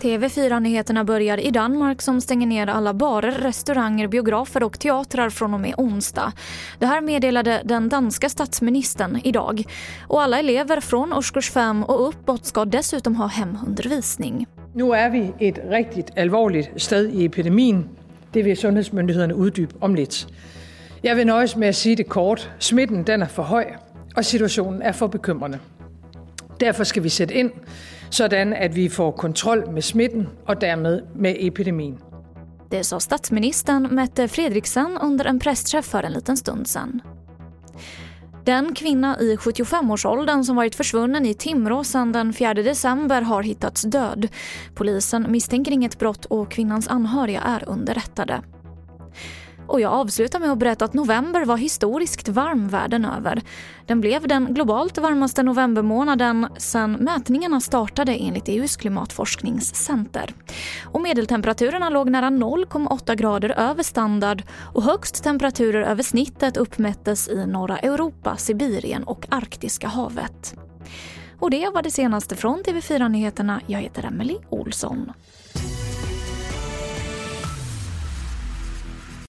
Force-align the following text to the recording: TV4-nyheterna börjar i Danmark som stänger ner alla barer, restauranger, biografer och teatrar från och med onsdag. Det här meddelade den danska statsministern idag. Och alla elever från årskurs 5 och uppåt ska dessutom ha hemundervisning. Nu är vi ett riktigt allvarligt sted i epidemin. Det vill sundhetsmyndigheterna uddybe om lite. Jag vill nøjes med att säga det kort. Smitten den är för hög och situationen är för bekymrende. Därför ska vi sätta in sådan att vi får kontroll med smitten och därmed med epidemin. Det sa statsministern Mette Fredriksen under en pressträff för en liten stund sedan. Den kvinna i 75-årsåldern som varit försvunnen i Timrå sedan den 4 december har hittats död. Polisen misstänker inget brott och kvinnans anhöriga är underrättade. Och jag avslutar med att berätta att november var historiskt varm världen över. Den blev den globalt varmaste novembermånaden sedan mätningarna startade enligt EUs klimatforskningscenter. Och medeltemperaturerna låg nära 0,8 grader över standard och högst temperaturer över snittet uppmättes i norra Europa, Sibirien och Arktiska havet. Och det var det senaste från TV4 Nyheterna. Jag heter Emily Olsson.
TV4-nyheterna 0.00 1.04
börjar 1.04 1.38
i 1.38 1.50
Danmark 1.50 2.02
som 2.02 2.20
stänger 2.20 2.46
ner 2.46 2.66
alla 2.66 2.94
barer, 2.94 3.30
restauranger, 3.32 4.08
biografer 4.08 4.62
och 4.62 4.80
teatrar 4.80 5.30
från 5.30 5.54
och 5.54 5.60
med 5.60 5.74
onsdag. 5.76 6.32
Det 6.78 6.86
här 6.86 7.00
meddelade 7.00 7.62
den 7.64 7.88
danska 7.88 8.28
statsministern 8.28 9.20
idag. 9.24 9.62
Och 10.08 10.22
alla 10.22 10.38
elever 10.38 10.80
från 10.80 11.12
årskurs 11.12 11.50
5 11.50 11.84
och 11.84 12.08
uppåt 12.08 12.46
ska 12.46 12.64
dessutom 12.64 13.16
ha 13.16 13.26
hemundervisning. 13.26 14.46
Nu 14.72 14.92
är 14.92 15.10
vi 15.10 15.32
ett 15.38 15.58
riktigt 15.70 16.18
allvarligt 16.18 16.70
sted 16.76 17.14
i 17.14 17.24
epidemin. 17.24 17.88
Det 18.32 18.42
vill 18.42 18.56
sundhetsmyndigheterna 18.56 19.34
uddybe 19.34 19.74
om 19.78 19.96
lite. 19.96 20.16
Jag 21.00 21.14
vill 21.14 21.26
nøjes 21.26 21.56
med 21.56 21.68
att 21.68 21.76
säga 21.76 21.96
det 21.96 22.04
kort. 22.04 22.48
Smitten 22.58 23.04
den 23.04 23.22
är 23.22 23.26
för 23.26 23.42
hög 23.42 23.76
och 24.16 24.26
situationen 24.26 24.82
är 24.82 24.92
för 24.92 25.08
bekymrende. 25.08 25.58
Därför 26.58 26.84
ska 26.84 27.00
vi 27.00 27.10
sätta 27.10 27.34
in 27.34 27.50
sådan 28.10 28.52
att 28.52 28.74
vi 28.74 28.88
får 28.88 29.12
kontroll 29.12 29.70
med 29.70 29.84
smitten 29.84 30.28
och 30.46 30.58
därmed 30.60 31.02
med 31.14 31.36
epidemin. 31.40 31.98
Det 32.70 32.84
sa 32.84 33.00
statsministern 33.00 33.94
Mette 33.94 34.28
Fredriksen 34.28 34.98
under 35.02 35.24
en 35.24 35.38
pressträff 35.38 35.84
för 35.84 36.02
en 36.02 36.12
liten 36.12 36.36
stund 36.36 36.68
sedan. 36.68 37.00
Den 38.44 38.74
kvinna 38.74 39.20
i 39.20 39.36
75-årsåldern 39.36 40.44
som 40.44 40.56
varit 40.56 40.74
försvunnen 40.74 41.26
i 41.26 41.34
Timrå 41.34 41.84
sedan 41.84 42.12
den 42.12 42.32
4 42.32 42.54
december 42.54 43.22
har 43.22 43.42
hittats 43.42 43.82
död. 43.82 44.28
Polisen 44.74 45.26
misstänker 45.32 45.72
inget 45.72 45.98
brott 45.98 46.24
och 46.24 46.50
kvinnans 46.50 46.88
anhöriga 46.88 47.40
är 47.40 47.68
underrättade. 47.68 48.42
Och 49.66 49.80
jag 49.80 49.92
avslutar 49.92 50.40
med 50.40 50.52
att 50.52 50.58
berätta 50.58 50.84
att 50.84 50.94
november 50.94 51.44
var 51.44 51.56
historiskt 51.56 52.28
varm 52.28 52.68
världen 52.68 53.04
över. 53.04 53.42
Den 53.86 54.00
blev 54.00 54.28
den 54.28 54.54
globalt 54.54 54.98
varmaste 54.98 55.42
novembermånaden 55.42 56.48
sedan 56.56 56.92
mätningarna 56.92 57.60
startade 57.60 58.14
enligt 58.14 58.48
EUs 58.48 58.76
klimatforskningscenter. 58.76 60.34
Och 60.84 61.00
medeltemperaturerna 61.00 61.90
låg 61.90 62.10
nära 62.10 62.30
0,8 62.30 63.14
grader 63.14 63.50
över 63.50 63.82
standard 63.82 64.42
och 64.74 64.82
högst 64.82 65.24
temperaturer 65.24 65.82
över 65.82 66.02
snittet 66.02 66.56
uppmättes 66.56 67.28
i 67.28 67.46
norra 67.46 67.78
Europa, 67.78 68.36
Sibirien 68.36 69.04
och 69.04 69.26
Arktiska 69.30 69.88
havet. 69.88 70.54
Och 71.40 71.50
det 71.50 71.70
var 71.74 71.82
det 71.82 71.90
senaste 71.90 72.36
från 72.36 72.62
TV4 72.62 73.08
Nyheterna. 73.08 73.60
Jag 73.66 73.80
heter 73.80 74.04
Emily 74.04 74.36
Olsson. 74.48 75.12